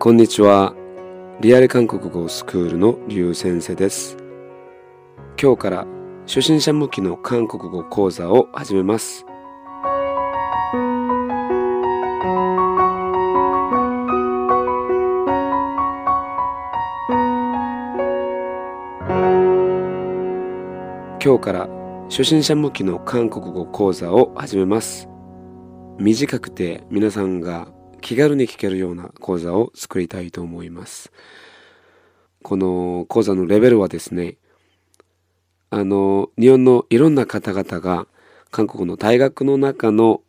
[0.00, 0.76] こんにちは。
[1.40, 4.16] リアル韓国語スクールのリュウ先生です。
[5.42, 5.86] 今日から
[6.24, 9.26] 初心者向きの韓国語講座を始めます。
[21.20, 21.68] 今日から
[22.04, 25.08] 初心者向きの韓国語講座を始めます。
[25.98, 27.66] 短くて皆さんが
[28.00, 31.12] 気軽に聞けるような講座を作りたいと思います。
[32.42, 34.36] この講座のレベルはですね、
[35.70, 38.06] あの、日本のいろんな方々が
[38.50, 40.22] 韓国の大学の中の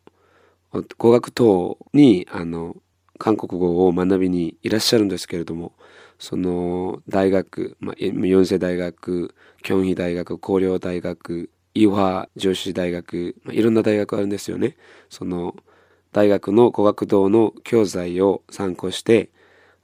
[0.98, 2.76] 語学等にあの
[3.18, 5.72] 韓国語を学びにいらっしゃるんですけれども、
[6.18, 14.76] その大学、まあ、四世大学、キョンヒ大学、高陵大学、イワハ女子大学、まあ、いろんな大学あるんですよね。
[15.08, 15.54] その
[16.12, 19.30] 大学の語学堂の教材を参考して、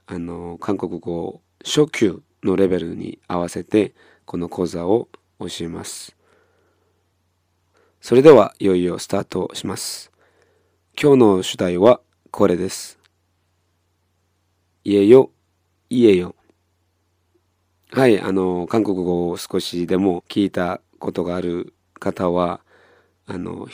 [0.07, 3.93] あの、韓国語初級のレベルに合わせて、
[4.25, 5.07] この講座を
[5.39, 6.17] 教えます。
[8.01, 10.11] それでは、いよいよスタートします。
[11.01, 12.99] 今日の主題はこれです。
[14.83, 15.31] 家よ、
[15.89, 16.35] 家よ。
[17.91, 22.59] はい、あの、韓国語を少しでも聞いたことがある方は、
[23.27, 23.67] あの、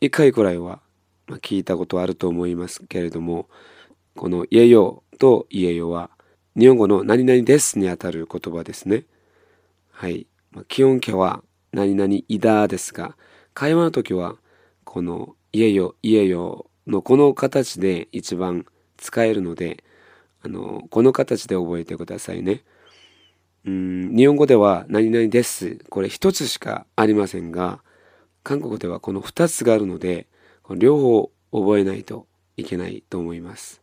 [0.00, 0.83] 一回くらいは
[1.28, 3.48] 聞いたことあると思いますけれども、
[4.14, 6.10] この家よと家よは、
[6.56, 9.04] 日本語の何々ですにあたる言葉ですね。
[9.90, 10.26] はい。
[10.68, 13.16] 基本形は何々いだですが、
[13.54, 14.36] 会話の時は、
[14.84, 18.66] この家よ、家よのこの形で一番
[18.96, 19.82] 使えるので、
[20.42, 22.62] あの、この形で覚えてくださいね。
[23.66, 25.78] うん、日本語では何々です。
[25.88, 27.80] これ一つしかありませんが、
[28.42, 30.26] 韓国ではこの二つがあるので、
[30.70, 32.26] 両方覚えないと
[32.56, 33.82] いけないと思います。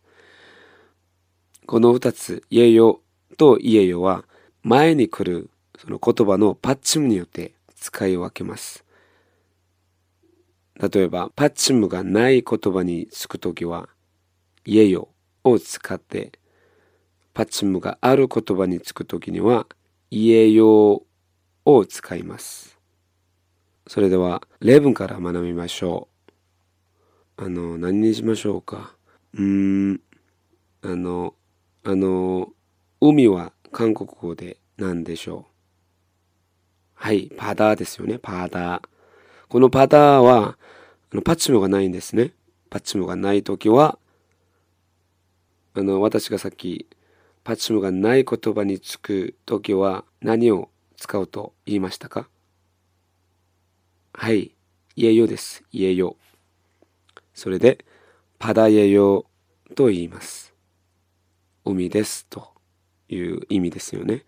[1.68, 3.02] この二つ、家よ
[3.38, 4.26] と家よは
[4.64, 8.86] 前に来るその言葉のパッチムによって使い分けます。
[10.80, 13.90] 例えば、パッチムがない言葉につくときは、
[14.66, 15.10] 家よ
[15.44, 16.32] を使って、
[17.34, 19.68] パッチムがある言葉につくときには、
[20.10, 21.04] 家よ
[21.66, 22.78] を使います。
[23.88, 26.11] それでは、例文から学びましょう。
[27.44, 28.94] あの、何にしましょうか？
[29.34, 30.02] うーん、
[30.84, 31.34] あの、
[31.84, 32.50] あの、
[33.00, 35.52] 海は韓国語で何でしょう？
[36.94, 38.88] はい、パダーですよね、パダー。
[39.50, 40.56] このパダーは、
[41.12, 42.34] あのパッチムがないんですね。
[42.70, 43.98] パッチムがないときは、
[45.74, 46.86] あの、私がさっき、
[47.44, 52.30] パッチムがない言葉につくときは何を使うと言いましたか？
[54.14, 54.52] はい、
[54.96, 55.64] 家よです。
[55.72, 56.18] 家よ。
[57.34, 57.86] それで、
[58.40, 59.26] パダ家よ
[59.76, 60.54] と言います。
[61.64, 62.54] 海ですと
[63.08, 64.26] いう意味ですよね。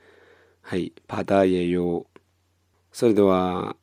[0.61, 2.05] はい、パダ家よ。
[2.91, 3.75] それでは、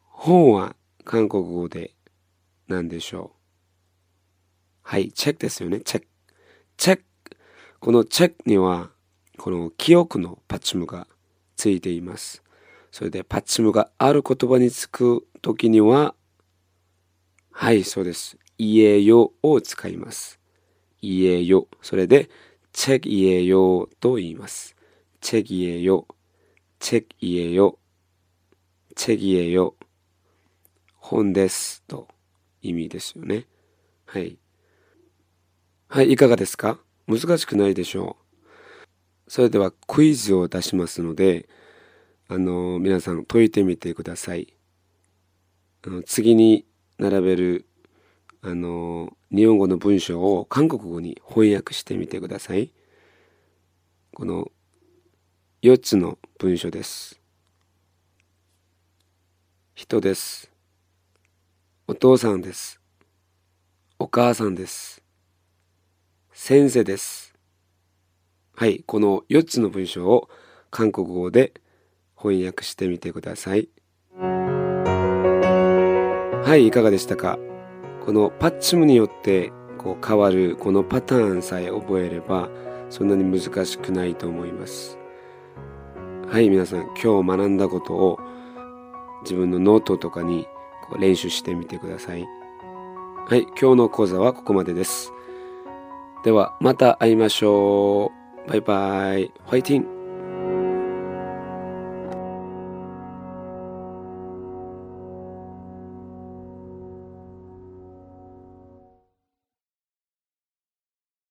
[0.00, 0.74] 本は
[1.04, 1.92] 韓国語で
[2.68, 3.36] 何でしょう？
[4.82, 5.80] はい、チェックですよね。
[5.80, 6.08] チェック。
[6.76, 7.04] チェック。
[7.78, 8.90] このチェックには、
[9.38, 11.06] この記憶のパッチムが
[11.56, 12.42] ついています。
[12.90, 16.14] それでパッチムがある言葉につくときには、
[17.58, 18.36] はい、そうです。
[18.58, 20.38] 家よを使います。
[21.00, 21.68] 家よ。
[21.80, 22.28] それで、
[22.70, 24.76] チェック家よと言います。
[25.22, 26.06] チェック家よ。
[26.78, 27.78] チェック家よ。
[28.94, 29.74] チェック家よ。
[30.96, 32.08] 本ですと
[32.60, 33.46] 意味ですよね。
[34.04, 34.38] はい。
[35.88, 36.78] はい、いかがですか？
[37.08, 38.18] 難しくないでしょ
[39.26, 39.30] う。
[39.30, 41.48] それではクイズを出しますので、
[42.28, 44.54] あの、皆さん解いてみてください。
[45.86, 46.66] あの次に
[46.98, 47.66] 並べる、
[48.42, 52.72] あの、日本語の文章を韓国語に翻訳してみてください。
[54.14, 54.50] この
[55.62, 57.20] 4つの文章です。
[59.74, 60.50] 人です。
[61.86, 62.80] お父さんです。
[63.98, 65.02] お母さんです。
[66.32, 67.34] 先生です。
[68.54, 70.30] はい、この4つの文章を
[70.70, 71.52] 韓国語で
[72.16, 73.68] 翻訳してみてください。
[76.46, 77.40] はい、いかがでしたか？
[78.04, 82.48] このパッチムによってこう変わるこのパターンさえ覚えれば
[82.88, 84.96] そんなに難しくないと思います。
[86.28, 88.20] はい、皆さん今日学んだことを
[89.22, 90.46] 自分のノートとかに
[90.88, 92.24] こう練習してみてください。
[93.26, 95.12] はい、今日の講座はここまでです。
[96.22, 98.12] ではまた会いましょ
[98.46, 98.48] う。
[98.48, 99.32] バイバイ。
[99.46, 99.95] 화이팅